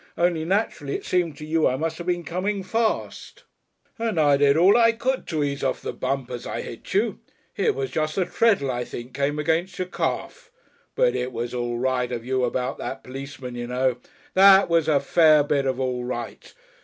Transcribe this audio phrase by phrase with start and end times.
[0.17, 3.43] Only naturally it seems to you I must have been coming fast.
[3.99, 7.19] And I did all I could to ease off the bump as I hit you.
[7.55, 10.49] It was just the treadle I think came against your calf.
[10.95, 13.97] But it was All Right of you about that policeman, you know.
[14.33, 16.51] That was a Fair Bit of All Right.